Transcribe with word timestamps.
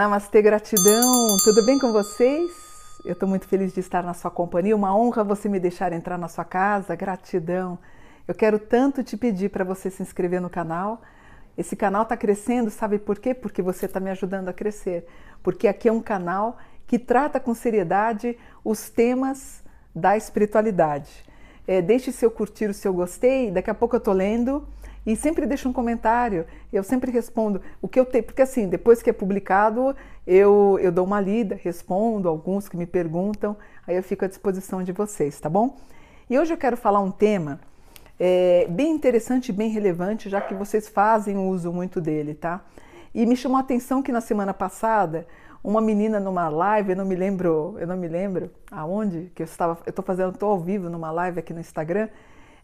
Namastê, 0.00 0.40
gratidão! 0.40 1.36
Tudo 1.44 1.62
bem 1.62 1.78
com 1.78 1.92
vocês? 1.92 2.50
Eu 3.04 3.12
estou 3.12 3.28
muito 3.28 3.46
feliz 3.46 3.74
de 3.74 3.80
estar 3.80 4.02
na 4.02 4.14
sua 4.14 4.30
companhia. 4.30 4.74
Uma 4.74 4.96
honra 4.96 5.22
você 5.22 5.46
me 5.46 5.60
deixar 5.60 5.92
entrar 5.92 6.16
na 6.16 6.26
sua 6.26 6.42
casa. 6.42 6.96
Gratidão! 6.96 7.78
Eu 8.26 8.34
quero 8.34 8.58
tanto 8.58 9.04
te 9.04 9.14
pedir 9.14 9.50
para 9.50 9.62
você 9.62 9.90
se 9.90 10.02
inscrever 10.02 10.40
no 10.40 10.48
canal. 10.48 11.02
Esse 11.54 11.76
canal 11.76 12.04
está 12.04 12.16
crescendo, 12.16 12.70
sabe 12.70 12.98
por 12.98 13.18
quê? 13.18 13.34
Porque 13.34 13.60
você 13.60 13.84
está 13.84 14.00
me 14.00 14.08
ajudando 14.08 14.48
a 14.48 14.54
crescer. 14.54 15.06
Porque 15.42 15.68
aqui 15.68 15.86
é 15.86 15.92
um 15.92 16.00
canal 16.00 16.56
que 16.86 16.98
trata 16.98 17.38
com 17.38 17.52
seriedade 17.52 18.38
os 18.64 18.88
temas 18.88 19.62
da 19.94 20.16
espiritualidade. 20.16 21.10
É, 21.68 21.82
deixe 21.82 22.10
seu 22.10 22.30
curtir, 22.30 22.70
o 22.70 22.74
seu 22.74 22.94
gostei. 22.94 23.50
Daqui 23.50 23.68
a 23.68 23.74
pouco 23.74 23.96
eu 23.96 23.98
estou 23.98 24.14
lendo 24.14 24.66
e 25.06 25.16
sempre 25.16 25.46
deixa 25.46 25.68
um 25.68 25.72
comentário. 25.72 26.46
Eu 26.72 26.82
sempre 26.82 27.10
respondo 27.10 27.60
o 27.80 27.88
que 27.88 27.98
eu 27.98 28.04
tenho, 28.04 28.24
porque 28.24 28.42
assim, 28.42 28.68
depois 28.68 29.02
que 29.02 29.10
é 29.10 29.12
publicado, 29.12 29.94
eu, 30.26 30.78
eu 30.80 30.92
dou 30.92 31.04
uma 31.04 31.20
lida, 31.20 31.58
respondo 31.62 32.28
alguns 32.28 32.68
que 32.68 32.76
me 32.76 32.86
perguntam, 32.86 33.56
aí 33.86 33.96
eu 33.96 34.02
fico 34.02 34.24
à 34.24 34.28
disposição 34.28 34.82
de 34.82 34.92
vocês, 34.92 35.38
tá 35.40 35.48
bom? 35.48 35.76
E 36.28 36.38
hoje 36.38 36.52
eu 36.52 36.58
quero 36.58 36.76
falar 36.76 37.00
um 37.00 37.10
tema 37.10 37.60
é, 38.20 38.66
bem 38.68 38.92
interessante 38.92 39.50
bem 39.50 39.70
relevante, 39.70 40.28
já 40.28 40.42
que 40.42 40.54
vocês 40.54 40.86
fazem 40.86 41.38
uso 41.38 41.72
muito 41.72 42.02
dele, 42.02 42.34
tá? 42.34 42.62
E 43.14 43.24
me 43.24 43.34
chamou 43.34 43.56
a 43.56 43.60
atenção 43.60 44.02
que 44.02 44.12
na 44.12 44.20
semana 44.20 44.52
passada, 44.52 45.26
uma 45.64 45.80
menina 45.80 46.20
numa 46.20 46.48
live, 46.50 46.90
eu 46.90 46.96
não 46.96 47.06
me 47.06 47.16
lembro, 47.16 47.76
eu 47.78 47.86
não 47.86 47.96
me 47.96 48.06
lembro 48.06 48.50
aonde 48.70 49.32
que 49.34 49.42
eu 49.42 49.44
estava, 49.44 49.78
eu 49.86 49.90
estou 49.90 50.04
fazendo, 50.04 50.34
estou 50.34 50.50
ao 50.50 50.60
vivo 50.60 50.90
numa 50.90 51.10
live 51.10 51.40
aqui 51.40 51.54
no 51.54 51.60
Instagram, 51.60 52.08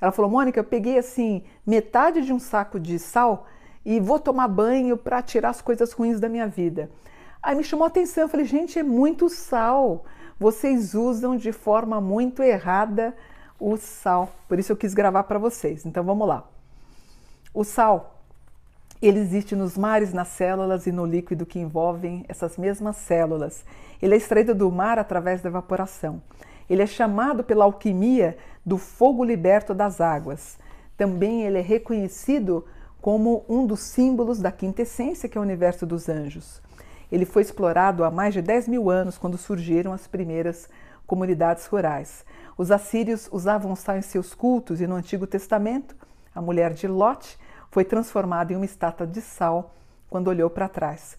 ela 0.00 0.12
falou: 0.12 0.30
Mônica, 0.30 0.58
eu 0.58 0.64
peguei 0.64 0.98
assim 0.98 1.42
metade 1.66 2.22
de 2.22 2.33
um 2.33 2.39
saco 2.39 2.78
de 2.78 2.98
sal 2.98 3.47
e 3.84 4.00
vou 4.00 4.19
tomar 4.19 4.48
banho 4.48 4.97
para 4.97 5.22
tirar 5.22 5.50
as 5.50 5.62
coisas 5.62 5.92
ruins 5.92 6.20
da 6.20 6.28
minha 6.28 6.47
vida. 6.47 6.91
Aí 7.42 7.55
me 7.55 7.62
chamou 7.62 7.84
a 7.84 7.89
atenção, 7.89 8.24
eu 8.24 8.28
falei: 8.28 8.47
gente, 8.47 8.78
é 8.78 8.83
muito 8.83 9.28
sal. 9.28 10.05
Vocês 10.39 10.94
usam 10.94 11.36
de 11.36 11.52
forma 11.52 12.00
muito 12.00 12.42
errada 12.42 13.14
o 13.58 13.77
sal. 13.77 14.30
Por 14.48 14.58
isso 14.58 14.72
eu 14.72 14.77
quis 14.77 14.92
gravar 14.92 15.22
para 15.22 15.39
vocês. 15.39 15.86
Então 15.86 16.05
vamos 16.05 16.28
lá. 16.28 16.44
O 17.55 17.64
sal, 17.64 18.20
ele 19.00 19.19
existe 19.19 19.56
nos 19.56 19.78
mares, 19.78 20.12
nas 20.12 20.28
células 20.28 20.86
e 20.86 20.92
no 20.92 21.06
líquido 21.06 21.47
que 21.47 21.58
envolvem 21.58 22.24
essas 22.28 22.58
mesmas 22.58 22.97
células. 22.97 23.64
Ele 24.00 24.14
é 24.14 24.17
extraído 24.19 24.55
do 24.55 24.70
mar 24.70 24.98
através 24.98 25.41
da 25.41 25.48
evaporação. 25.48 26.20
Ele 26.69 26.83
é 26.83 26.86
chamado 26.86 27.45
pela 27.45 27.64
alquimia 27.64 28.36
do 28.64 28.78
fogo 28.78 29.25
liberto 29.25 29.72
das 29.72 30.00
águas. 30.00 30.59
Também 30.97 31.42
ele 31.42 31.58
é 31.58 31.62
reconhecido 31.62 32.64
como 33.00 33.45
um 33.48 33.67
dos 33.67 33.81
símbolos 33.81 34.41
da 34.41 34.50
quinta 34.50 34.83
essência, 34.83 35.28
que 35.28 35.39
é 35.39 35.41
o 35.41 35.45
universo 35.45 35.86
dos 35.86 36.08
anjos. 36.08 36.61
Ele 37.11 37.25
foi 37.25 37.42
explorado 37.42 38.03
há 38.03 38.11
mais 38.11 38.34
de 38.34 38.42
10 38.42 38.67
mil 38.67 38.91
anos, 38.91 39.17
quando 39.17 39.39
surgiram 39.39 39.92
as 39.92 40.08
primeiras 40.08 40.69
comunidades 41.06 41.67
rurais. 41.67 42.25
Os 42.58 42.73
assírios 42.73 43.28
usavam 43.30 43.77
sal 43.77 43.97
em 43.97 44.03
seus 44.03 44.34
cultos 44.34 44.80
e 44.80 44.86
no 44.86 44.97
Antigo 44.97 45.27
Testamento, 45.27 45.95
a 46.34 46.42
mulher 46.42 46.73
de 46.73 46.89
Lot 46.89 47.39
foi 47.70 47.84
transformada 47.84 48.53
em 48.53 48.56
uma 48.56 48.64
estátua 48.64 49.06
de 49.06 49.20
sal 49.20 49.75
quando 50.11 50.28
olhou 50.28 50.51
para 50.51 50.69
trás. 50.69 51.17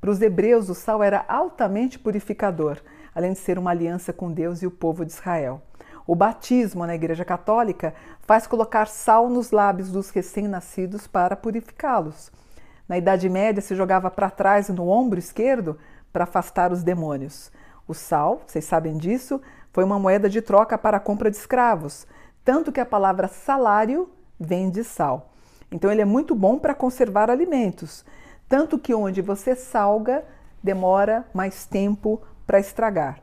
Para 0.00 0.10
os 0.10 0.20
hebreus, 0.20 0.68
o 0.68 0.74
sal 0.74 1.02
era 1.02 1.24
altamente 1.26 1.98
purificador 1.98 2.78
além 3.14 3.32
de 3.32 3.38
ser 3.38 3.58
uma 3.58 3.70
aliança 3.70 4.12
com 4.12 4.32
Deus 4.32 4.62
e 4.62 4.66
o 4.66 4.70
povo 4.70 5.04
de 5.04 5.12
Israel. 5.12 5.62
O 6.06 6.14
batismo 6.14 6.86
na 6.86 6.94
Igreja 6.94 7.24
Católica 7.24 7.94
faz 8.22 8.46
colocar 8.46 8.86
sal 8.86 9.28
nos 9.28 9.50
lábios 9.50 9.90
dos 9.90 10.10
recém-nascidos 10.10 11.06
para 11.06 11.36
purificá-los. 11.36 12.32
Na 12.88 12.98
Idade 12.98 13.28
Média 13.28 13.62
se 13.62 13.74
jogava 13.74 14.10
para 14.10 14.30
trás 14.30 14.68
no 14.68 14.88
ombro 14.88 15.18
esquerdo 15.18 15.78
para 16.12 16.24
afastar 16.24 16.72
os 16.72 16.82
demônios. 16.82 17.52
O 17.86 17.94
sal, 17.94 18.42
vocês 18.46 18.64
sabem 18.64 18.96
disso, 18.96 19.40
foi 19.72 19.84
uma 19.84 19.98
moeda 19.98 20.28
de 20.28 20.42
troca 20.42 20.76
para 20.76 20.96
a 20.96 21.00
compra 21.00 21.30
de 21.30 21.36
escravos, 21.36 22.06
tanto 22.44 22.72
que 22.72 22.80
a 22.80 22.86
palavra 22.86 23.28
salário 23.28 24.10
vem 24.38 24.70
de 24.70 24.82
sal. 24.82 25.30
Então 25.70 25.90
ele 25.90 26.00
é 26.00 26.04
muito 26.04 26.34
bom 26.34 26.58
para 26.58 26.74
conservar 26.74 27.30
alimentos, 27.30 28.04
tanto 28.48 28.78
que 28.78 28.92
onde 28.92 29.22
você 29.22 29.54
salga 29.54 30.24
demora 30.62 31.24
mais 31.32 31.64
tempo 31.64 32.20
para 32.50 32.58
estragar. 32.58 33.20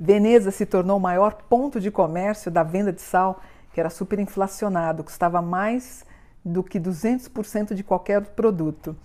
Veneza 0.00 0.50
se 0.50 0.64
tornou 0.64 0.96
o 0.96 1.00
maior 1.00 1.34
ponto 1.34 1.78
de 1.78 1.90
comércio 1.90 2.50
da 2.50 2.62
venda 2.62 2.90
de 2.90 3.02
sal, 3.02 3.42
que 3.74 3.78
era 3.78 3.90
super 3.90 4.18
inflacionado, 4.18 5.04
custava 5.04 5.42
mais 5.42 6.02
do 6.42 6.64
que 6.64 6.80
200% 6.80 7.74
de 7.74 7.84
qualquer 7.84 8.22
produto. 8.28 8.96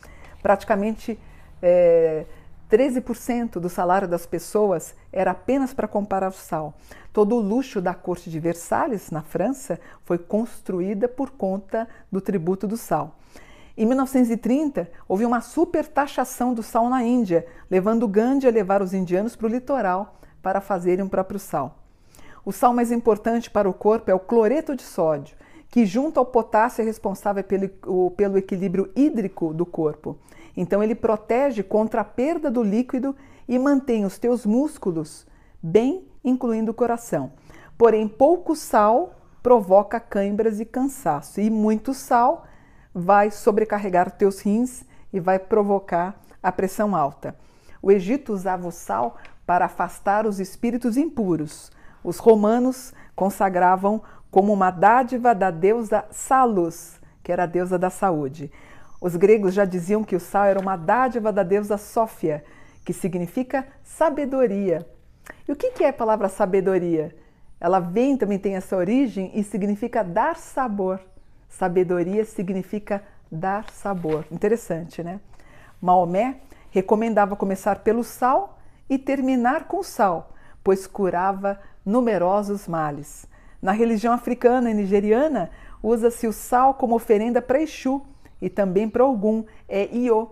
Praticamente 0.42 1.20
é, 1.62 2.26
13% 2.72 3.60
do 3.60 3.68
salário 3.68 4.08
das 4.08 4.26
pessoas 4.26 4.96
era 5.12 5.32
apenas 5.32 5.74
para 5.74 5.86
comprar 5.86 6.26
o 6.26 6.32
sal. 6.32 6.74
Todo 7.12 7.36
o 7.36 7.42
luxo 7.42 7.82
da 7.82 7.94
corte 7.94 8.30
de 8.30 8.40
Versalhes, 8.40 9.12
na 9.12 9.22
França, 9.22 9.82
foi 10.06 10.18
construída 10.18 11.10
por 11.10 11.32
conta 11.32 11.90
do 12.10 12.22
tributo 12.22 12.66
do 12.66 12.78
sal. 12.78 13.18
Em 13.78 13.86
1930, 13.86 14.90
houve 15.08 15.24
uma 15.24 15.40
supertaxação 15.40 16.52
do 16.52 16.64
sal 16.64 16.90
na 16.90 17.04
Índia, 17.04 17.46
levando 17.70 18.08
Gandhi 18.08 18.48
a 18.48 18.52
levar 18.52 18.82
os 18.82 18.92
indianos 18.92 19.36
para 19.36 19.46
o 19.46 19.50
litoral 19.50 20.16
para 20.42 20.60
fazerem 20.60 21.06
o 21.06 21.10
próprio 21.10 21.40
sal. 21.40 21.78
O 22.44 22.52
sal 22.52 22.74
mais 22.74 22.92
importante 22.92 23.52
para 23.52 23.70
o 23.70 23.74
corpo 23.74 24.10
é 24.10 24.16
o 24.16 24.20
cloreto 24.20 24.76
de 24.76 24.82
sódio, 24.82 25.38
que, 25.70 25.86
junto 25.86 26.20
ao 26.20 26.26
potássio, 26.26 26.82
é 26.82 26.86
responsável 26.86 27.44
pelo, 27.44 28.10
pelo 28.12 28.40
equilíbrio 28.40 28.90
hídrico 28.96 29.54
do 29.54 29.66
corpo. 29.66 30.18
Então, 30.56 30.82
ele 30.82 30.96
protege 30.96 31.62
contra 31.62 32.02
a 32.02 32.06
perda 32.06 32.50
do 32.50 32.64
líquido 32.64 33.16
e 33.48 33.60
mantém 33.60 34.06
os 34.06 34.18
teus 34.18 34.44
músculos 34.44 35.28
bem, 35.62 36.08
incluindo 36.24 36.72
o 36.72 36.74
coração. 36.74 37.34
Porém, 37.78 38.08
pouco 38.08 38.56
sal 38.56 39.14
provoca 39.44 40.00
cãibras 40.00 40.60
e 40.60 40.66
cansaço, 40.66 41.40
e 41.40 41.50
muito 41.52 41.94
sal 41.94 42.47
vai 42.98 43.30
sobrecarregar 43.30 44.10
teus 44.10 44.42
rins 44.42 44.84
e 45.14 45.20
vai 45.20 45.38
provocar 45.38 46.20
a 46.42 46.52
pressão 46.52 46.96
alta. 46.96 47.36
O 47.80 47.92
Egito 47.92 48.34
usava 48.34 48.68
o 48.68 48.72
sal 48.72 49.18
para 49.46 49.66
afastar 49.66 50.26
os 50.26 50.40
espíritos 50.40 50.98
impuros. 50.98 51.72
Os 52.04 52.18
romanos 52.18 52.92
consagravam 53.16 54.02
como 54.32 54.52
uma 54.52 54.72
dádiva 54.72 55.36
da 55.36 55.52
deusa 55.52 56.06
Salus, 56.10 57.00
que 57.22 57.32
era 57.32 57.44
a 57.44 57.46
deusa 57.46 57.78
da 57.78 57.92
saúde. 57.92 58.52
Os 59.00 59.16
gregos 59.16 59.54
já 59.54 59.64
diziam 59.64 60.04
que 60.04 60.16
o 60.16 60.20
sal 60.20 60.46
era 60.46 60.60
uma 60.60 60.76
dádiva 60.76 61.32
da 61.32 61.44
deusa 61.44 61.78
Sófia, 61.78 62.44
que 62.84 62.94
significa 62.94 63.68
sabedoria. 63.84 64.90
E 65.48 65.52
o 65.52 65.56
que 65.56 65.84
é 65.84 65.90
a 65.90 65.94
palavra 65.94 66.30
sabedoria? 66.30 67.16
Ela 67.60 67.80
vem, 67.80 68.18
também 68.18 68.40
tem 68.40 68.56
essa 68.56 68.76
origem 68.76 69.32
e 69.36 69.44
significa 69.44 70.04
dar 70.04 70.36
sabor. 70.36 71.00
Sabedoria 71.48 72.26
significa 72.26 73.04
dar 73.32 73.70
sabor. 73.72 74.26
Interessante, 74.32 75.04
né? 75.04 75.20
Maomé 75.82 76.42
recomendava 76.72 77.36
começar 77.36 77.80
pelo 77.80 78.04
sal 78.04 78.60
e 78.90 78.98
terminar 78.98 79.66
com 79.66 79.84
sal, 79.84 80.34
pois 80.64 80.88
curava 80.88 81.60
numerosos 81.86 82.68
males. 82.68 83.26
Na 83.62 83.72
religião 83.72 84.14
africana 84.14 84.70
e 84.70 84.74
nigeriana, 84.74 85.50
usa-se 85.82 86.28
o 86.28 86.34
sal 86.34 86.74
como 86.74 86.96
oferenda 86.96 87.42
para 87.42 87.62
Exu 87.62 88.02
e 88.42 88.50
também 88.50 88.90
para 88.90 89.06
Ogum, 89.06 89.46
é 89.68 89.88
Io. 89.96 90.32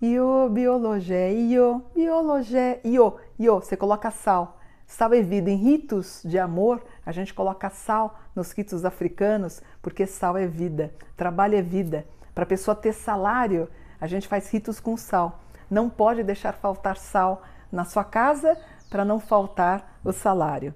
Io, 0.00 0.48
biologé, 0.50 1.32
Io, 1.32 1.82
biologé, 1.94 2.80
Io, 2.84 3.16
Io, 3.38 3.54
você 3.56 3.76
coloca 3.76 4.10
sal. 4.10 4.58
Sal 4.86 5.12
é 5.12 5.20
vida. 5.20 5.50
Em 5.50 5.56
ritos 5.56 6.22
de 6.24 6.38
amor, 6.38 6.82
a 7.04 7.10
gente 7.10 7.34
coloca 7.34 7.68
sal 7.68 8.18
nos 8.34 8.52
ritos 8.52 8.84
africanos, 8.84 9.60
porque 9.82 10.06
sal 10.06 10.36
é 10.36 10.46
vida, 10.46 10.94
trabalho 11.16 11.56
é 11.56 11.62
vida. 11.62 12.06
Para 12.34 12.44
a 12.44 12.46
pessoa 12.46 12.74
ter 12.74 12.92
salário, 12.92 13.68
a 14.00 14.06
gente 14.06 14.28
faz 14.28 14.50
ritos 14.50 14.78
com 14.78 14.96
sal. 14.96 15.40
Não 15.68 15.90
pode 15.90 16.22
deixar 16.22 16.52
faltar 16.52 16.96
sal 16.96 17.42
na 17.72 17.84
sua 17.84 18.04
casa 18.04 18.56
para 18.88 19.04
não 19.04 19.18
faltar 19.18 19.98
o 20.04 20.12
salário. 20.12 20.72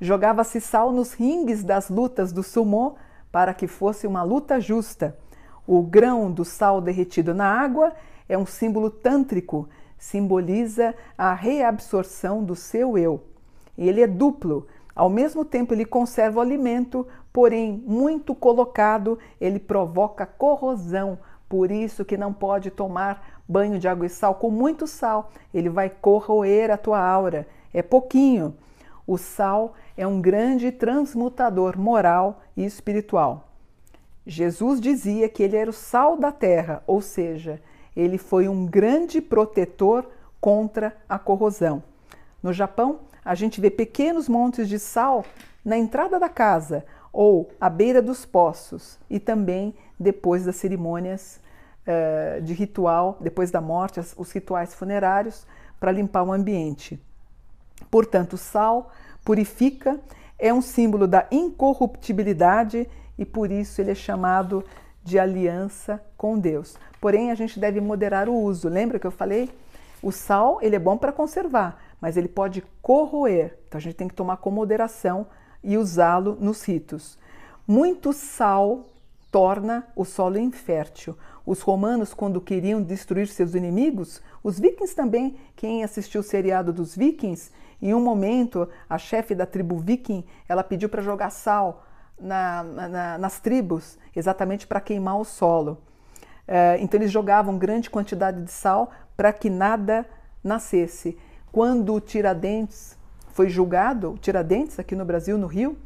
Jogava-se 0.00 0.60
sal 0.60 0.90
nos 0.92 1.12
ringues 1.12 1.62
das 1.62 1.88
lutas 1.88 2.32
do 2.32 2.42
sumô 2.42 2.96
para 3.30 3.54
que 3.54 3.68
fosse 3.68 4.06
uma 4.06 4.22
luta 4.22 4.60
justa. 4.60 5.16
O 5.66 5.82
grão 5.82 6.30
do 6.30 6.44
sal 6.44 6.80
derretido 6.80 7.32
na 7.32 7.46
água 7.46 7.94
é 8.28 8.36
um 8.36 8.44
símbolo 8.44 8.90
tântrico, 8.90 9.68
simboliza 9.96 10.94
a 11.16 11.32
reabsorção 11.32 12.44
do 12.44 12.56
seu 12.56 12.98
eu. 12.98 13.33
E 13.76 13.88
ele 13.88 14.00
é 14.00 14.06
duplo. 14.06 14.66
Ao 14.94 15.10
mesmo 15.10 15.44
tempo, 15.44 15.74
ele 15.74 15.84
conserva 15.84 16.38
o 16.38 16.42
alimento, 16.42 17.06
porém, 17.32 17.82
muito 17.86 18.34
colocado, 18.34 19.18
ele 19.40 19.58
provoca 19.58 20.24
corrosão. 20.24 21.18
Por 21.48 21.70
isso 21.70 22.04
que 22.04 22.16
não 22.16 22.32
pode 22.32 22.70
tomar 22.70 23.42
banho 23.46 23.78
de 23.78 23.88
água 23.88 24.06
e 24.06 24.10
sal 24.10 24.36
com 24.36 24.50
muito 24.50 24.86
sal. 24.86 25.30
Ele 25.52 25.68
vai 25.68 25.90
corroer 25.90 26.70
a 26.70 26.76
tua 26.76 27.00
aura. 27.00 27.46
É 27.72 27.82
pouquinho. 27.82 28.54
O 29.06 29.18
sal 29.18 29.74
é 29.96 30.06
um 30.06 30.20
grande 30.20 30.72
transmutador 30.72 31.78
moral 31.78 32.40
e 32.56 32.64
espiritual. 32.64 33.48
Jesus 34.26 34.80
dizia 34.80 35.28
que 35.28 35.42
ele 35.42 35.56
era 35.56 35.68
o 35.68 35.74
sal 35.74 36.16
da 36.16 36.32
terra, 36.32 36.82
ou 36.86 37.02
seja, 37.02 37.60
ele 37.94 38.16
foi 38.16 38.48
um 38.48 38.64
grande 38.64 39.20
protetor 39.20 40.06
contra 40.40 40.96
a 41.08 41.18
corrosão. 41.18 41.82
No 42.42 42.52
Japão, 42.52 43.00
a 43.24 43.34
gente 43.34 43.60
vê 43.60 43.70
pequenos 43.70 44.28
montes 44.28 44.68
de 44.68 44.78
sal 44.78 45.24
na 45.64 45.78
entrada 45.78 46.18
da 46.20 46.28
casa 46.28 46.84
ou 47.12 47.50
à 47.60 47.70
beira 47.70 48.02
dos 48.02 48.26
poços 48.26 48.98
e 49.08 49.18
também 49.18 49.74
depois 49.98 50.44
das 50.44 50.56
cerimônias 50.56 51.40
uh, 51.86 52.42
de 52.42 52.52
ritual, 52.52 53.16
depois 53.20 53.50
da 53.50 53.60
morte, 53.60 54.00
os 54.16 54.32
rituais 54.32 54.74
funerários 54.74 55.46
para 55.78 55.92
limpar 55.92 56.24
o 56.24 56.32
ambiente. 56.32 57.00
Portanto, 57.90 58.34
o 58.34 58.38
sal 58.38 58.90
purifica, 59.24 59.98
é 60.38 60.52
um 60.52 60.60
símbolo 60.60 61.06
da 61.06 61.26
incorruptibilidade 61.30 62.88
e 63.16 63.24
por 63.24 63.50
isso 63.50 63.80
ele 63.80 63.92
é 63.92 63.94
chamado 63.94 64.64
de 65.02 65.18
aliança 65.18 66.02
com 66.16 66.38
Deus. 66.38 66.76
Porém, 67.00 67.30
a 67.30 67.34
gente 67.34 67.60
deve 67.60 67.80
moderar 67.80 68.28
o 68.28 68.34
uso. 68.34 68.68
Lembra 68.68 68.98
que 68.98 69.06
eu 69.06 69.10
falei? 69.10 69.50
O 70.02 70.10
sal, 70.10 70.58
ele 70.60 70.76
é 70.76 70.78
bom 70.78 70.96
para 70.96 71.12
conservar, 71.12 71.82
mas 72.04 72.18
ele 72.18 72.28
pode 72.28 72.62
corroer. 72.82 73.56
Então 73.66 73.78
a 73.78 73.80
gente 73.80 73.94
tem 73.94 74.06
que 74.06 74.14
tomar 74.14 74.36
com 74.36 74.50
moderação 74.50 75.26
e 75.62 75.78
usá-lo 75.78 76.36
nos 76.38 76.62
ritos. 76.62 77.18
Muito 77.66 78.12
sal 78.12 78.90
torna 79.32 79.86
o 79.96 80.04
solo 80.04 80.38
infértil. 80.38 81.16
Os 81.46 81.62
romanos, 81.62 82.12
quando 82.12 82.42
queriam 82.42 82.82
destruir 82.82 83.26
seus 83.26 83.54
inimigos, 83.54 84.20
os 84.42 84.60
vikings 84.60 84.94
também, 84.94 85.38
quem 85.56 85.82
assistiu 85.82 86.20
o 86.20 86.22
seriado 86.22 86.74
dos 86.74 86.94
vikings, 86.94 87.50
em 87.80 87.94
um 87.94 88.00
momento 88.00 88.68
a 88.86 88.98
chefe 88.98 89.34
da 89.34 89.46
tribo 89.46 89.78
viking, 89.78 90.26
ela 90.46 90.62
pediu 90.62 90.90
para 90.90 91.00
jogar 91.00 91.30
sal 91.30 91.86
na, 92.20 92.62
na, 92.62 93.16
nas 93.16 93.40
tribos, 93.40 93.98
exatamente 94.14 94.66
para 94.66 94.78
queimar 94.78 95.18
o 95.18 95.24
solo. 95.24 95.78
É, 96.46 96.76
então 96.80 97.00
eles 97.00 97.10
jogavam 97.10 97.56
grande 97.56 97.88
quantidade 97.88 98.42
de 98.42 98.50
sal 98.50 98.90
para 99.16 99.32
que 99.32 99.48
nada 99.48 100.04
nascesse. 100.44 101.16
Quando 101.54 102.00
Tiradentes 102.00 102.98
foi 103.28 103.48
julgado, 103.48 104.18
Tiradentes 104.20 104.76
aqui 104.80 104.96
no 104.96 105.04
Brasil, 105.04 105.38
no 105.38 105.46
Rio, 105.46 105.78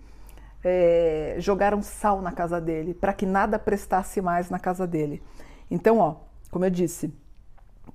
é, 0.64 1.34
jogaram 1.40 1.82
sal 1.82 2.22
na 2.22 2.32
casa 2.32 2.58
dele 2.58 2.94
para 2.94 3.12
que 3.12 3.26
nada 3.26 3.58
prestasse 3.58 4.22
mais 4.22 4.48
na 4.48 4.58
casa 4.58 4.86
dele. 4.86 5.22
Então, 5.70 5.98
ó, 5.98 6.16
como 6.50 6.64
eu 6.64 6.70
disse, 6.70 7.12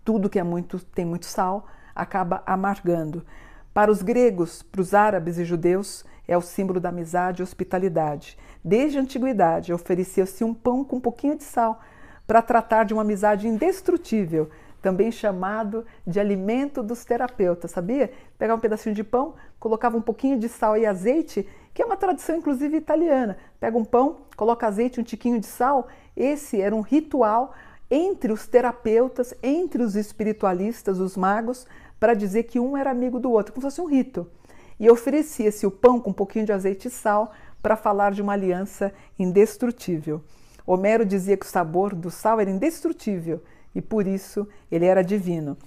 tudo 0.05 0.29
que 0.29 0.37
é 0.37 0.43
muito 0.43 0.85
tem 0.85 1.03
muito 1.03 1.25
sal 1.25 1.65
acaba 1.95 2.43
amargando. 2.45 3.25
Para 3.73 3.89
os 3.89 4.03
gregos, 4.03 4.61
para 4.61 4.81
os 4.81 4.93
árabes 4.93 5.39
e 5.39 5.43
judeus, 5.43 6.05
é 6.27 6.37
o 6.37 6.41
símbolo 6.41 6.79
da 6.79 6.89
amizade 6.89 7.41
e 7.41 7.43
hospitalidade. 7.43 8.37
Desde 8.63 8.99
a 8.99 9.01
antiguidade, 9.01 9.73
oferecia-se 9.73 10.43
um 10.43 10.53
pão 10.53 10.83
com 10.83 10.97
um 10.97 11.01
pouquinho 11.01 11.35
de 11.35 11.43
sal 11.43 11.81
para 12.27 12.43
tratar 12.43 12.83
de 12.83 12.93
uma 12.93 13.01
amizade 13.01 13.47
indestrutível, 13.47 14.51
também 14.83 15.13
chamado 15.13 15.85
de 16.05 16.19
alimento 16.19 16.83
dos 16.83 17.05
terapeutas, 17.05 17.71
sabia? 17.71 18.11
Pegava 18.37 18.57
um 18.57 18.61
pedacinho 18.61 18.93
de 18.93 19.03
pão, 19.03 19.33
colocava 19.57 19.95
um 19.95 20.01
pouquinho 20.01 20.37
de 20.37 20.49
sal 20.49 20.77
e 20.77 20.85
azeite, 20.85 21.47
que 21.73 21.81
é 21.81 21.85
uma 21.85 21.95
tradição 21.95 22.35
inclusive 22.35 22.75
italiana. 22.75 23.37
Pega 23.61 23.77
um 23.77 23.85
pão, 23.85 24.17
coloca 24.35 24.67
azeite, 24.67 24.99
um 24.99 25.03
tiquinho 25.03 25.39
de 25.39 25.45
sal. 25.45 25.87
Esse 26.17 26.61
era 26.61 26.75
um 26.75 26.81
ritual 26.81 27.53
entre 27.89 28.33
os 28.33 28.45
terapeutas, 28.45 29.33
entre 29.41 29.81
os 29.81 29.95
espiritualistas, 29.95 30.99
os 30.99 31.15
magos, 31.15 31.65
para 31.97 32.13
dizer 32.13 32.43
que 32.43 32.59
um 32.59 32.75
era 32.75 32.91
amigo 32.91 33.21
do 33.21 33.31
outro, 33.31 33.53
como 33.53 33.61
se 33.61 33.73
fosse 33.73 33.81
um 33.81 33.89
rito. 33.89 34.29
E 34.77 34.91
oferecia-se 34.91 35.65
o 35.65 35.71
pão 35.71 35.97
com 35.97 36.09
um 36.09 36.13
pouquinho 36.13 36.45
de 36.45 36.51
azeite 36.51 36.89
e 36.89 36.91
sal 36.91 37.31
para 37.61 37.77
falar 37.77 38.11
de 38.11 38.21
uma 38.21 38.33
aliança 38.33 38.91
indestrutível. 39.17 40.21
Homero 40.67 41.05
dizia 41.05 41.37
que 41.37 41.45
o 41.45 41.49
sabor 41.49 41.95
do 41.95 42.11
sal 42.11 42.41
era 42.41 42.49
indestrutível 42.49 43.41
e 43.73 43.81
por 43.81 44.07
isso 44.07 44.47
ele 44.71 44.85
era 44.85 45.03
divino. 45.03 45.57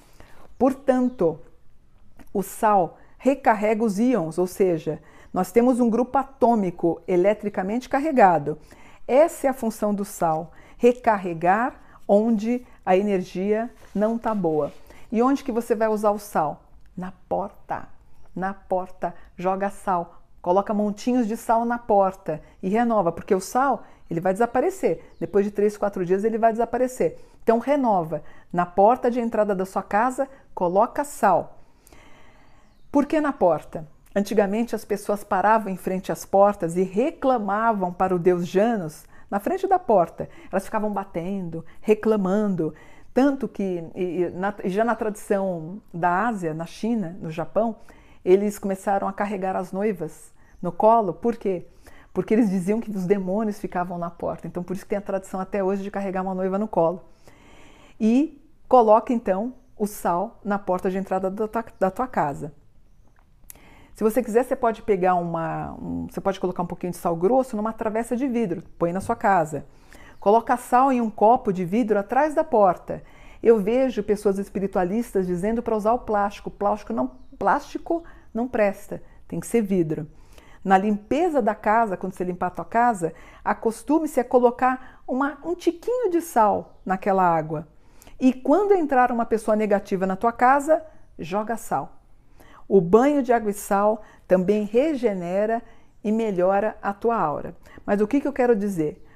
Portanto, 0.59 1.39
o 2.33 2.43
sal 2.43 2.99
recarrega 3.19 3.85
os 3.85 3.99
íons, 3.99 4.39
ou 4.39 4.47
seja, 4.47 5.01
nós 5.33 5.53
temos 5.53 5.81
um 5.81 5.91
grupo 5.91 6.17
atômico 6.17 7.01
eletricamente 7.07 7.89
carregado. 7.89 8.59
Essa 9.07 9.47
é 9.47 9.51
a 9.51 9.55
função 9.55 9.95
do 9.95 10.05
sal, 10.05 10.53
recarregar 10.79 11.81
onde 12.09 12.65
a 12.85 12.97
energia 12.97 13.71
não 13.95 14.17
está 14.17 14.35
boa. 14.35 14.73
E 15.11 15.23
onde 15.23 15.45
que 15.45 15.53
você 15.53 15.75
vai 15.75 15.89
usar 15.89 16.11
o 16.11 16.19
sal? 16.19 16.63
Na 16.97 17.13
porta. 17.29 17.89
Na 18.35 18.53
porta, 18.53 19.15
joga 19.37 19.71
sal, 19.71 20.23
coloca 20.43 20.75
montinhos 20.75 21.27
de 21.27 21.37
sal 21.37 21.65
na 21.65 21.79
porta 21.79 22.43
e 22.63 22.69
renova, 22.69 23.11
porque 23.11 23.35
o 23.35 23.41
sal 23.41 23.85
ele 24.11 24.21
vai 24.21 24.33
desaparecer. 24.33 25.03
Depois 25.19 25.45
de 25.45 25.51
três, 25.51 25.77
quatro 25.77 26.05
dias 26.05 26.25
ele 26.25 26.39
vai 26.39 26.53
desaparecer. 26.53 27.19
Então 27.43 27.59
renova. 27.59 28.23
Na 28.53 28.67
porta 28.67 29.11
de 29.11 29.21
entrada 29.21 29.55
da 29.55 29.65
sua 29.65 29.83
casa, 29.83 30.29
coloca 30.55 31.05
sal. 31.05 31.59
Por 32.91 33.07
que 33.07 33.21
na 33.21 33.33
porta? 33.33 33.87
Antigamente 34.15 34.75
as 34.75 34.85
pessoas 34.85 35.23
paravam 35.23 35.71
em 35.71 35.77
frente 35.77 36.11
às 36.11 36.25
portas 36.25 36.77
e 36.77 36.83
reclamavam 36.83 37.93
para 37.93 38.15
o 38.15 38.19
deus 38.19 38.47
Janus 38.47 39.05
na 39.31 39.39
frente 39.39 39.67
da 39.67 39.79
porta. 39.79 40.29
Elas 40.51 40.65
ficavam 40.65 40.91
batendo, 40.91 41.65
reclamando. 41.81 42.75
Tanto 43.13 43.47
que, 43.47 43.85
e, 43.95 44.31
na, 44.35 44.55
já 44.65 44.85
na 44.85 44.95
tradição 44.95 45.81
da 45.93 46.27
Ásia, 46.27 46.55
na 46.55 46.67
China, 46.67 47.17
no 47.21 47.31
Japão, 47.31 47.77
eles 48.25 48.59
começaram 48.59 49.07
a 49.07 49.13
carregar 49.13 49.55
as 49.55 49.73
noivas 49.73 50.33
no 50.61 50.73
colo. 50.73 51.13
Por 51.13 51.37
quê? 51.37 51.67
Porque 52.17 52.33
eles 52.33 52.49
diziam 52.49 52.81
que 52.81 52.91
os 52.91 53.05
demônios 53.05 53.61
ficavam 53.61 53.99
na 53.99 54.09
porta. 54.09 54.47
Então, 54.47 54.63
por 54.63 54.73
isso 54.73 54.87
que 54.87 54.89
tem 54.89 54.97
a 54.97 55.03
tradição 55.03 55.39
até 55.39 55.63
hoje 55.63 55.83
de 55.83 55.91
carregar 55.91 56.23
uma 56.23 56.35
noiva 56.35 56.59
no 56.59 56.67
colo. 56.67 57.05
E 58.01 58.43
coloca 58.67 59.13
então 59.13 59.53
o 59.77 59.87
sal 59.87 60.41
na 60.43 60.59
porta 60.59 60.91
de 60.91 60.97
entrada 60.97 61.31
da 61.31 61.47
tua, 61.47 61.65
da 61.79 61.91
tua 61.91 62.09
casa. 62.09 62.55
Se 63.95 64.03
você 64.03 64.23
quiser, 64.23 64.47
você 64.47 64.57
pode 64.57 64.81
pegar 64.81 65.15
uma. 65.17 65.75
Um, 65.75 66.07
você 66.11 66.19
pode 66.19 66.41
colocar 66.41 66.63
um 66.63 66.67
pouquinho 66.67 66.93
de 66.93 66.97
sal 66.97 67.15
grosso 67.15 67.55
numa 67.55 67.75
travessa 67.75 68.17
de 68.17 68.27
vidro, 68.27 68.63
põe 68.79 68.95
na 68.95 69.01
sua 69.03 69.15
casa. 69.15 69.67
Coloca 70.19 70.57
sal 70.57 70.91
em 70.91 71.03
um 71.03 71.11
copo 71.11 71.53
de 71.53 71.67
vidro 71.67 71.99
atrás 71.99 72.35
da 72.35 72.43
porta. 72.43 73.03
Eu 73.43 73.59
vejo 73.61 74.03
pessoas 74.03 74.39
espiritualistas 74.39 75.27
dizendo 75.27 75.63
para 75.63 75.77
usar 75.77 75.93
o 75.93 75.99
plástico. 75.99 76.51
Plástico 76.51 76.95
não, 76.95 77.11
plástico 77.39 78.03
não 78.33 78.49
presta, 78.49 79.03
tem 79.29 79.39
que 79.39 79.47
ser 79.47 79.61
vidro. 79.61 80.07
Na 80.67 80.77
limpeza 80.77 81.41
da 81.41 81.55
casa, 81.55 81.97
quando 81.97 82.15
você 82.15 82.25
limpar 82.25 82.49
a 82.49 82.51
tua 82.51 82.65
casa, 82.65 83.15
acostume-se 83.45 84.19
a 84.19 84.25
colocar 84.25 85.01
uma, 85.07 85.39
um 85.45 85.55
tiquinho 85.55 86.11
de 86.11 86.21
sal 86.21 86.81
naquela 86.85 87.23
água. 87.23 87.69
E 88.19 88.33
quando 88.33 88.75
entrar 88.75 89.13
uma 89.13 89.25
pessoa 89.25 89.57
negativa 89.57 90.09
na 90.09 90.17
tua 90.17 90.33
casa, 90.33 90.83
joga 91.17 91.57
sal. 91.57 92.01
O 92.67 92.81
banho 92.81 93.23
de 93.23 93.33
água 93.33 93.53
e 93.53 93.55
sal 93.55 94.03
também 94.27 94.65
regenera 94.65 95.63
e 96.03 96.11
melhora 96.11 96.77
a 96.83 96.93
tua 96.93 97.17
aura. 97.17 97.55
Mas 97.87 98.01
o 98.01 98.09
que, 98.09 98.21
que 98.21 98.27
eu 98.27 98.33
quero 98.33 98.57
dizer? 98.57 99.07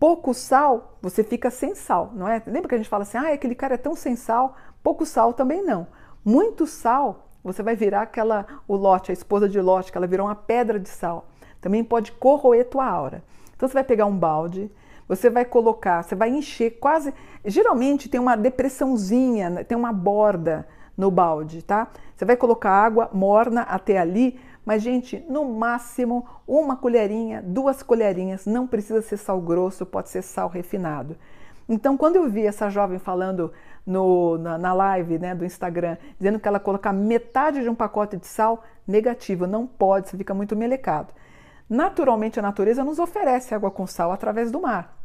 Pouco 0.00 0.32
sal, 0.32 0.96
você 1.02 1.22
fica 1.22 1.50
sem 1.50 1.74
sal, 1.74 2.12
não 2.14 2.26
é? 2.26 2.42
Lembra 2.46 2.66
que 2.66 2.76
a 2.76 2.78
gente 2.78 2.88
fala 2.88 3.02
assim, 3.02 3.18
ah, 3.18 3.30
aquele 3.30 3.54
cara 3.54 3.74
é 3.74 3.76
tão 3.76 3.94
sem 3.94 4.16
sal? 4.16 4.56
Pouco 4.82 5.04
sal 5.04 5.34
também 5.34 5.62
não. 5.62 5.86
Muito 6.24 6.66
sal, 6.66 7.28
você 7.44 7.62
vai 7.62 7.76
virar 7.76 8.02
aquela, 8.02 8.46
o 8.66 8.74
Lote, 8.74 9.10
a 9.10 9.14
esposa 9.14 9.48
de 9.48 9.60
Lote, 9.60 9.92
que 9.92 9.98
ela 9.98 10.06
virou 10.06 10.26
uma 10.26 10.34
pedra 10.34 10.80
de 10.80 10.88
sal. 10.88 11.26
Também 11.60 11.84
pode 11.84 12.12
corroer 12.12 12.68
tua 12.68 12.86
aura. 12.86 13.22
Então 13.54 13.68
você 13.68 13.74
vai 13.74 13.84
pegar 13.84 14.06
um 14.06 14.16
balde, 14.16 14.70
você 15.06 15.30
vai 15.30 15.44
colocar, 15.44 16.02
você 16.02 16.14
vai 16.14 16.30
encher 16.30 16.78
quase. 16.80 17.12
Geralmente 17.44 18.08
tem 18.08 18.20
uma 18.20 18.36
depressãozinha, 18.36 19.50
né? 19.50 19.64
tem 19.64 19.76
uma 19.76 19.92
borda 19.92 20.66
no 20.96 21.10
balde, 21.10 21.62
tá? 21.62 21.88
Você 22.16 22.24
vai 22.24 22.36
colocar 22.36 22.70
água 22.70 23.10
morna 23.12 23.62
até 23.62 23.98
ali 23.98 24.38
mas, 24.64 24.82
gente, 24.82 25.22
no 25.28 25.44
máximo 25.44 26.26
uma 26.46 26.76
colherinha, 26.76 27.42
duas 27.42 27.82
colherinhas, 27.82 28.46
não 28.46 28.66
precisa 28.66 29.02
ser 29.02 29.18
sal 29.18 29.40
grosso, 29.40 29.84
pode 29.84 30.08
ser 30.08 30.22
sal 30.22 30.48
refinado. 30.48 31.16
Então, 31.68 31.96
quando 31.96 32.16
eu 32.16 32.28
vi 32.28 32.46
essa 32.46 32.68
jovem 32.68 32.98
falando 32.98 33.52
no, 33.86 34.38
na, 34.38 34.58
na, 34.58 34.72
live 34.72 35.18
né, 35.18 35.34
do 35.34 35.44
Instagram, 35.44 35.96
dizendo 36.18 36.38
que 36.38 36.46
ela 36.46 36.60
colocar 36.60 36.92
metade 36.92 37.62
de 37.62 37.68
um 37.68 37.74
pacote 37.74 38.16
de 38.16 38.26
sal, 38.26 38.62
negativo, 38.86 39.46
não 39.46 39.66
pode, 39.66 40.08
você 40.08 40.16
fica 40.16 40.34
muito 40.34 40.54
melecado. 40.54 41.12
Naturalmente, 41.68 42.38
a 42.38 42.42
natureza 42.42 42.84
nos 42.84 42.98
oferece 42.98 43.54
água 43.54 43.70
com 43.70 43.86
sal 43.86 44.12
através 44.12 44.50
do 44.50 44.60
mar. 44.60 45.03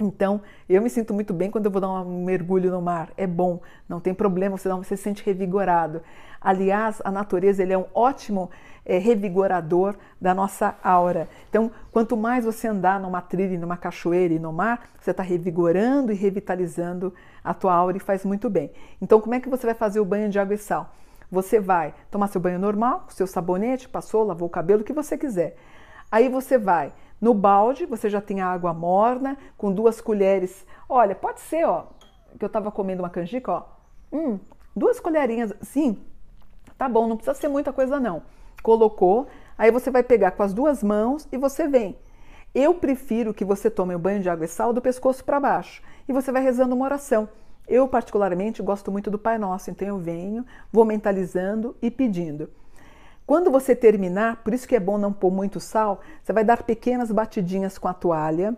Então, 0.00 0.40
eu 0.68 0.80
me 0.82 0.90
sinto 0.90 1.12
muito 1.12 1.32
bem 1.32 1.50
quando 1.50 1.66
eu 1.66 1.70
vou 1.70 1.80
dar 1.80 1.90
um 1.90 2.24
mergulho 2.24 2.70
no 2.70 2.80
mar. 2.80 3.10
É 3.16 3.26
bom, 3.26 3.60
não 3.88 4.00
tem 4.00 4.14
problema, 4.14 4.56
você, 4.56 4.68
você 4.68 4.96
se 4.96 5.02
sente 5.02 5.22
revigorado. 5.24 6.02
Aliás, 6.40 7.00
a 7.04 7.10
natureza 7.10 7.62
ele 7.62 7.72
é 7.72 7.78
um 7.78 7.86
ótimo 7.94 8.50
é, 8.84 8.98
revigorador 8.98 9.94
da 10.20 10.34
nossa 10.34 10.76
aura. 10.82 11.28
Então, 11.48 11.70
quanto 11.92 12.16
mais 12.16 12.44
você 12.44 12.66
andar 12.66 12.98
numa 12.98 13.20
trilha, 13.20 13.58
numa 13.58 13.76
cachoeira 13.76 14.34
e 14.34 14.38
no 14.38 14.52
mar, 14.52 14.88
você 14.98 15.12
está 15.12 15.22
revigorando 15.22 16.10
e 16.10 16.16
revitalizando 16.16 17.14
a 17.44 17.54
tua 17.54 17.74
aura 17.74 17.96
e 17.96 18.00
faz 18.00 18.24
muito 18.24 18.50
bem. 18.50 18.70
Então, 19.00 19.20
como 19.20 19.34
é 19.34 19.40
que 19.40 19.48
você 19.48 19.66
vai 19.66 19.74
fazer 19.74 20.00
o 20.00 20.04
banho 20.04 20.28
de 20.28 20.38
água 20.38 20.54
e 20.54 20.58
sal? 20.58 20.92
Você 21.30 21.60
vai 21.60 21.94
tomar 22.10 22.26
seu 22.26 22.40
banho 22.40 22.58
normal, 22.58 23.06
seu 23.08 23.26
sabonete, 23.26 23.88
passou, 23.88 24.24
lavou 24.24 24.48
o 24.48 24.50
cabelo, 24.50 24.82
o 24.82 24.84
que 24.84 24.92
você 24.92 25.16
quiser. 25.16 25.56
Aí 26.10 26.28
você 26.28 26.58
vai 26.58 26.92
no 27.22 27.32
balde, 27.32 27.86
você 27.86 28.10
já 28.10 28.20
tem 28.20 28.40
a 28.40 28.48
água 28.48 28.74
morna, 28.74 29.38
com 29.56 29.72
duas 29.72 30.00
colheres. 30.00 30.66
Olha, 30.88 31.14
pode 31.14 31.40
ser, 31.40 31.64
ó, 31.64 31.84
que 32.36 32.44
eu 32.44 32.48
estava 32.48 32.72
comendo 32.72 33.00
uma 33.00 33.08
canjica, 33.08 33.52
ó. 33.52 33.62
Hum, 34.12 34.40
duas 34.74 34.98
colherinhas, 34.98 35.54
sim, 35.62 36.02
tá 36.76 36.88
bom, 36.88 37.06
não 37.06 37.16
precisa 37.16 37.38
ser 37.38 37.46
muita 37.46 37.72
coisa 37.72 38.00
não. 38.00 38.24
Colocou, 38.60 39.28
aí 39.56 39.70
você 39.70 39.88
vai 39.88 40.02
pegar 40.02 40.32
com 40.32 40.42
as 40.42 40.52
duas 40.52 40.82
mãos 40.82 41.28
e 41.30 41.36
você 41.36 41.68
vem. 41.68 41.96
Eu 42.52 42.74
prefiro 42.74 43.32
que 43.32 43.44
você 43.44 43.70
tome 43.70 43.94
o 43.94 44.00
banho 44.00 44.20
de 44.20 44.28
água 44.28 44.44
e 44.44 44.48
sal 44.48 44.72
do 44.72 44.82
pescoço 44.82 45.24
para 45.24 45.38
baixo 45.38 45.80
e 46.08 46.12
você 46.12 46.32
vai 46.32 46.42
rezando 46.42 46.74
uma 46.74 46.84
oração. 46.84 47.28
Eu, 47.68 47.86
particularmente, 47.86 48.60
gosto 48.60 48.90
muito 48.90 49.12
do 49.12 49.18
Pai 49.18 49.38
Nosso, 49.38 49.70
então 49.70 49.86
eu 49.86 49.96
venho, 49.96 50.44
vou 50.72 50.84
mentalizando 50.84 51.76
e 51.80 51.88
pedindo. 51.88 52.50
Quando 53.32 53.50
você 53.50 53.74
terminar, 53.74 54.42
por 54.44 54.52
isso 54.52 54.68
que 54.68 54.76
é 54.76 54.78
bom 54.78 54.98
não 54.98 55.10
pôr 55.10 55.30
muito 55.32 55.58
sal, 55.58 56.02
você 56.22 56.34
vai 56.34 56.44
dar 56.44 56.64
pequenas 56.64 57.10
batidinhas 57.10 57.78
com 57.78 57.88
a 57.88 57.94
toalha, 57.94 58.54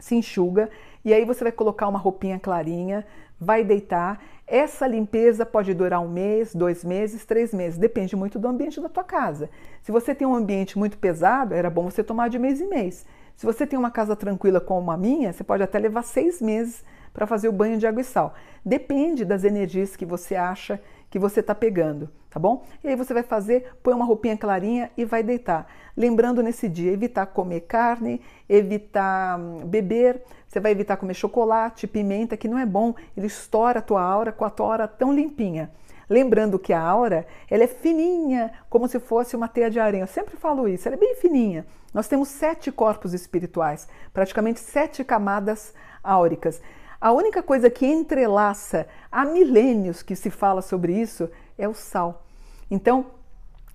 se 0.00 0.16
enxuga 0.16 0.68
e 1.04 1.14
aí 1.14 1.24
você 1.24 1.44
vai 1.44 1.52
colocar 1.52 1.86
uma 1.86 1.96
roupinha 1.96 2.40
clarinha, 2.40 3.06
vai 3.38 3.62
deitar. 3.62 4.20
Essa 4.48 4.84
limpeza 4.84 5.46
pode 5.46 5.74
durar 5.74 6.00
um 6.00 6.08
mês, 6.08 6.52
dois 6.56 6.82
meses, 6.82 7.24
três 7.24 7.54
meses, 7.54 7.78
depende 7.78 8.16
muito 8.16 8.36
do 8.36 8.48
ambiente 8.48 8.80
da 8.80 8.88
tua 8.88 9.04
casa. 9.04 9.48
Se 9.80 9.92
você 9.92 10.12
tem 10.12 10.26
um 10.26 10.34
ambiente 10.34 10.76
muito 10.76 10.98
pesado, 10.98 11.54
era 11.54 11.70
bom 11.70 11.88
você 11.88 12.02
tomar 12.02 12.26
de 12.26 12.36
mês 12.36 12.60
em 12.60 12.68
mês. 12.68 13.06
Se 13.36 13.46
você 13.46 13.64
tem 13.64 13.78
uma 13.78 13.92
casa 13.92 14.16
tranquila 14.16 14.60
como 14.60 14.90
a 14.90 14.96
minha, 14.96 15.32
você 15.32 15.44
pode 15.44 15.62
até 15.62 15.78
levar 15.78 16.02
seis 16.02 16.42
meses 16.42 16.84
para 17.14 17.28
fazer 17.28 17.48
o 17.48 17.52
banho 17.52 17.78
de 17.78 17.86
água 17.86 18.00
e 18.00 18.04
sal. 18.04 18.34
Depende 18.64 19.24
das 19.24 19.44
energias 19.44 19.94
que 19.94 20.04
você 20.04 20.34
acha 20.34 20.80
que 21.10 21.18
você 21.18 21.40
está 21.40 21.54
pegando, 21.54 22.08
tá 22.30 22.38
bom? 22.38 22.64
E 22.82 22.88
aí 22.88 22.96
você 22.96 23.14
vai 23.14 23.22
fazer, 23.22 23.72
põe 23.82 23.94
uma 23.94 24.04
roupinha 24.04 24.36
clarinha 24.36 24.90
e 24.96 25.04
vai 25.04 25.22
deitar. 25.22 25.66
Lembrando 25.96 26.42
nesse 26.42 26.68
dia, 26.68 26.92
evitar 26.92 27.26
comer 27.26 27.62
carne, 27.62 28.20
evitar 28.48 29.38
hum, 29.38 29.66
beber, 29.66 30.22
você 30.46 30.60
vai 30.60 30.72
evitar 30.72 30.96
comer 30.96 31.14
chocolate, 31.14 31.86
pimenta, 31.86 32.36
que 32.36 32.48
não 32.48 32.58
é 32.58 32.66
bom, 32.66 32.94
ele 33.16 33.26
estoura 33.26 33.78
a 33.78 33.82
tua 33.82 34.02
aura 34.02 34.32
com 34.32 34.44
a 34.44 34.50
tua 34.50 34.66
aura 34.66 34.88
tão 34.88 35.12
limpinha. 35.12 35.70
Lembrando 36.08 36.58
que 36.58 36.72
a 36.72 36.80
aura, 36.80 37.26
ela 37.50 37.64
é 37.64 37.66
fininha, 37.66 38.50
como 38.70 38.88
se 38.88 38.98
fosse 38.98 39.36
uma 39.36 39.46
teia 39.46 39.70
de 39.70 39.78
aranha. 39.78 40.04
Eu 40.04 40.08
sempre 40.08 40.36
falo 40.36 40.66
isso, 40.66 40.88
ela 40.88 40.96
é 40.96 40.98
bem 40.98 41.14
fininha. 41.16 41.66
Nós 41.92 42.08
temos 42.08 42.28
sete 42.28 42.72
corpos 42.72 43.12
espirituais, 43.12 43.88
praticamente 44.12 44.60
sete 44.60 45.04
camadas 45.04 45.74
áuricas. 46.02 46.62
A 47.00 47.12
única 47.12 47.44
coisa 47.44 47.70
que 47.70 47.86
entrelaça 47.86 48.88
há 49.10 49.24
milênios 49.24 50.02
que 50.02 50.16
se 50.16 50.30
fala 50.30 50.60
sobre 50.60 50.92
isso 50.92 51.30
é 51.56 51.68
o 51.68 51.74
sal. 51.74 52.24
Então, 52.68 53.06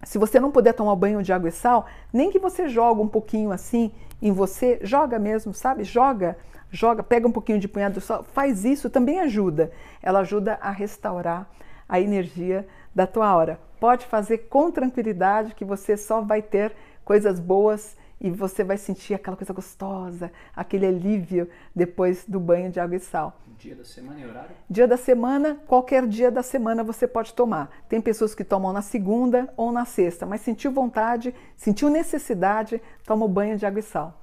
se 0.04 0.18
você 0.18 0.42
não 0.42 0.52
puder 0.52 0.74
tomar 0.74 0.96
banho 0.98 1.24
de 1.24 1.32
água 1.32 1.48
e 1.48 1.52
sal, 1.52 1.86
nem 2.12 2.30
que 2.30 2.38
você 2.38 2.68
joga 2.68 3.02
um 3.02 3.08
pouquinho 3.08 3.52
assim 3.52 3.94
em 4.22 4.34
você, 4.34 4.78
joga 4.84 5.18
mesmo, 5.18 5.54
sabe? 5.54 5.86
Joga, 5.86 6.38
joga, 6.70 7.02
pega 7.02 7.26
um 7.26 7.32
pouquinho 7.32 7.60
de 7.60 7.68
punhado 7.70 8.00
de 8.00 8.06
sal, 8.06 8.24
faz 8.24 8.66
isso, 8.66 8.90
também 8.90 9.22
ajuda. 9.22 9.72
Ela 10.02 10.20
ajuda 10.20 10.60
a 10.62 10.70
restaurar 10.70 11.50
a 11.88 12.02
energia 12.02 12.68
da 12.94 13.08
tua 13.08 13.28
aura. 13.28 13.58
Pode 13.80 14.06
fazer 14.06 14.50
com 14.50 14.70
tranquilidade 14.70 15.56
que 15.56 15.64
você 15.64 15.96
só 15.96 16.20
vai 16.20 16.42
ter 16.42 16.74
coisas 17.06 17.40
boas 17.40 17.96
e 18.24 18.32
você 18.32 18.64
vai 18.64 18.78
sentir 18.78 19.14
aquela 19.14 19.36
coisa 19.36 19.52
gostosa, 19.52 20.32
aquele 20.56 20.86
alívio 20.86 21.50
depois 21.76 22.24
do 22.26 22.40
banho 22.40 22.72
de 22.72 22.80
água 22.80 22.96
e 22.96 23.00
sal. 23.02 23.38
Dia 23.60 23.76
da 23.76 23.84
semana 23.84 24.20
e 24.20 24.26
horário? 24.26 24.56
Dia 24.70 24.88
da 24.88 24.98
semana, 24.98 25.58
qualquer 25.68 26.08
dia 26.08 26.32
da 26.32 26.42
semana 26.42 26.84
você 26.84 27.06
pode 27.06 27.34
tomar. 27.34 27.70
Tem 27.90 28.00
pessoas 28.00 28.34
que 28.34 28.44
tomam 28.44 28.72
na 28.72 28.82
segunda 28.82 29.54
ou 29.58 29.72
na 29.74 29.84
sexta, 29.84 30.26
mas 30.26 30.42
sentiu 30.42 30.72
vontade, 30.72 31.36
sentiu 31.58 31.90
necessidade, 31.90 32.82
toma 33.06 33.26
o 33.26 33.30
banho 33.30 33.58
de 33.58 33.66
água 33.66 33.80
e 33.80 33.84
sal. 33.84 34.18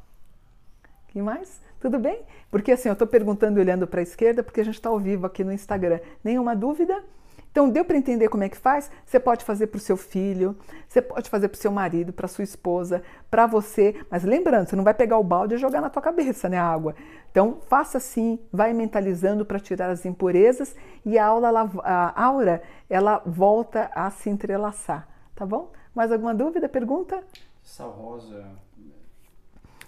que 1.09 1.21
mais? 1.21 1.61
Tudo 1.79 1.99
bem? 1.99 2.23
Porque 2.51 2.73
assim, 2.73 2.89
eu 2.89 2.95
estou 2.95 3.07
perguntando 3.07 3.59
e 3.59 3.63
olhando 3.63 3.87
para 3.87 4.01
a 4.01 4.03
esquerda 4.03 4.43
porque 4.43 4.61
a 4.61 4.65
gente 4.65 4.75
está 4.75 4.89
ao 4.89 4.99
vivo 4.99 5.27
aqui 5.27 5.45
no 5.45 5.53
Instagram. 5.53 6.01
Nenhuma 6.25 6.57
dúvida? 6.57 7.03
Então, 7.51 7.69
deu 7.69 7.85
para 7.85 7.97
entender 7.97 8.29
como 8.29 8.45
é 8.45 8.49
que 8.49 8.57
faz? 8.57 8.91
Você 9.05 9.19
pode 9.19 9.45
fazer 9.45 9.67
para 9.67 9.79
o 9.79 9.81
seu 9.81 9.97
filho, 9.97 10.57
você 10.89 11.03
pode 11.03 11.29
fazer 11.29 11.49
para 11.49 11.57
o 11.57 11.61
seu 11.61 11.73
marido, 11.73 12.13
para 12.13 12.29
sua 12.29 12.45
esposa, 12.45 13.03
para 13.29 13.47
você. 13.47 14.01
Mas 14.09 14.23
lembrando, 14.23 14.69
você 14.69 14.77
não 14.77 14.85
vai 14.85 14.95
pegar 14.95 15.19
o 15.19 15.25
balde 15.25 15.57
e 15.57 15.59
jogar 15.59 15.81
na 15.81 15.91
tua 15.91 16.01
cabeça, 16.01 16.49
né, 16.49 16.59
água. 16.59 16.95
Então, 17.31 17.59
faça 17.69 17.99
assim, 17.99 18.39
vai 18.53 18.73
mentalizando 18.73 19.45
para 19.45 19.59
tirar 19.59 19.91
as 19.91 20.07
impurezas 20.07 20.77
e 21.05 21.19
a, 21.19 21.27
aula, 21.27 21.71
a 21.83 22.23
aura, 22.25 22.63
ela 22.89 23.21
volta 23.27 23.91
a 23.95 24.11
se 24.11 24.31
entrelaçar, 24.31 25.09
tá 25.35 25.45
bom? 25.45 25.73
Mais 25.95 26.13
alguma 26.13 26.35
dúvida, 26.35 26.69
pergunta? 26.69 27.23
Sal 27.63 27.91
rosa 27.91 28.45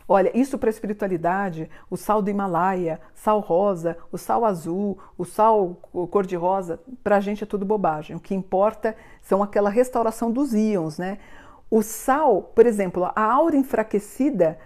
Olha, 0.09 0.31
isso 0.37 0.59
para 0.59 0.69
a 0.69 0.71
espiritualidade, 0.71 1.71
o 1.91 1.97
sal 1.97 2.21
do 2.21 2.31
Himalaia, 2.31 3.01
sal 3.15 3.41
rosa, 3.41 3.97
o 4.11 4.19
sal 4.19 4.45
azul, 4.45 4.99
o 5.17 5.25
sal 5.25 5.77
cor-de-rosa, 6.11 6.81
para 7.03 7.17
a 7.17 7.21
gente 7.21 7.45
é 7.45 7.47
tudo 7.47 7.65
bobagem. 7.65 8.17
O 8.17 8.21
que 8.21 8.35
importa 8.35 8.97
são 9.21 9.43
aquela 9.43 9.71
restauração 9.71 10.31
dos 10.31 10.53
íons, 10.53 10.99
né? 10.99 11.19
O 11.71 11.83
sal, 11.83 12.43
por 12.55 12.67
exemplo, 12.67 13.11
a 13.15 13.23
aura 13.23 13.57
enfraquecida, 13.57 14.59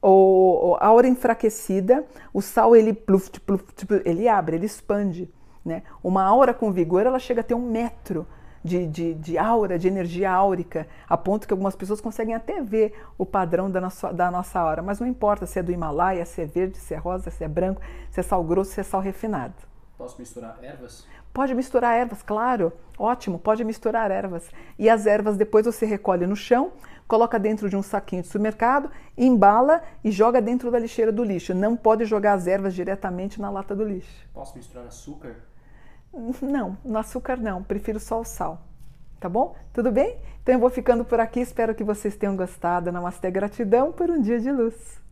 ou 0.00 0.76
a 0.76 0.86
aura 0.86 1.08
enfraquecida, 1.08 2.04
o 2.32 2.40
sal 2.40 2.76
ele 2.76 2.92
pluft, 2.92 3.40
pluft, 3.40 3.86
ele 4.04 4.28
abre, 4.28 4.56
ele 4.56 4.66
expande, 4.66 5.32
né? 5.64 5.82
Uma 6.02 6.24
aura 6.24 6.54
com 6.54 6.70
vigor, 6.70 7.06
ela 7.06 7.18
chega 7.18 7.40
a 7.40 7.44
ter 7.44 7.54
um 7.54 7.70
metro 7.70 8.26
de, 8.64 8.86
de, 8.86 9.14
de 9.14 9.36
aura, 9.36 9.78
de 9.78 9.86
energia 9.86 10.32
áurica, 10.32 10.88
a 11.06 11.18
ponto 11.18 11.46
que 11.46 11.52
algumas 11.52 11.76
pessoas 11.76 12.00
conseguem 12.00 12.34
até 12.34 12.62
ver 12.62 12.94
o 13.18 13.26
padrão 13.26 13.70
da 13.70 13.80
nossa, 13.80 14.10
da 14.10 14.30
nossa 14.30 14.58
aura. 14.58 14.82
Mas 14.82 14.98
não 14.98 15.06
importa 15.06 15.44
se 15.44 15.58
é 15.58 15.62
do 15.62 15.70
Himalaia, 15.70 16.24
se 16.24 16.40
é 16.40 16.46
verde, 16.46 16.78
se 16.78 16.94
é 16.94 16.96
rosa, 16.96 17.30
se 17.30 17.44
é 17.44 17.48
branco, 17.48 17.82
se 18.10 18.20
é 18.20 18.22
sal 18.22 18.42
grosso, 18.42 18.72
se 18.72 18.80
é 18.80 18.82
sal 18.82 19.02
refinado. 19.02 19.54
Posso 19.98 20.18
misturar 20.18 20.58
ervas? 20.62 21.06
Pode 21.32 21.54
misturar 21.54 21.98
ervas, 21.98 22.22
claro. 22.22 22.72
Ótimo, 22.98 23.38
pode 23.38 23.64
misturar 23.64 24.10
ervas. 24.10 24.48
E 24.78 24.88
as 24.88 25.04
ervas 25.04 25.36
depois 25.36 25.66
você 25.66 25.84
recolhe 25.84 26.26
no 26.26 26.36
chão, 26.36 26.72
coloca 27.06 27.38
dentro 27.38 27.68
de 27.68 27.76
um 27.76 27.82
saquinho 27.82 28.22
de 28.22 28.28
supermercado, 28.28 28.90
embala 29.16 29.82
e 30.02 30.10
joga 30.10 30.40
dentro 30.40 30.70
da 30.70 30.78
lixeira 30.78 31.12
do 31.12 31.22
lixo. 31.22 31.52
Não 31.54 31.76
pode 31.76 32.04
jogar 32.04 32.34
as 32.34 32.46
ervas 32.46 32.74
diretamente 32.74 33.40
na 33.40 33.50
lata 33.50 33.74
do 33.74 33.84
lixo. 33.84 34.26
Posso 34.32 34.56
misturar 34.56 34.86
açúcar? 34.86 35.36
Não, 36.40 36.78
no 36.84 36.98
açúcar 36.98 37.36
não, 37.36 37.62
prefiro 37.62 37.98
só 37.98 38.20
o 38.20 38.24
sal. 38.24 38.62
Tá 39.18 39.28
bom? 39.28 39.56
Tudo 39.72 39.90
bem? 39.90 40.16
Então 40.42 40.54
eu 40.54 40.60
vou 40.60 40.70
ficando 40.70 41.04
por 41.04 41.18
aqui, 41.18 41.40
espero 41.40 41.74
que 41.74 41.82
vocês 41.82 42.16
tenham 42.16 42.36
gostado. 42.36 42.92
Namastê, 42.92 43.30
gratidão 43.30 43.90
por 43.90 44.10
um 44.10 44.20
dia 44.20 44.38
de 44.38 44.52
luz. 44.52 45.03